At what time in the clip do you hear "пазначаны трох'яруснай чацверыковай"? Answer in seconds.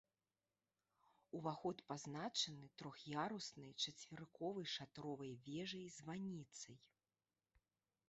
1.91-4.67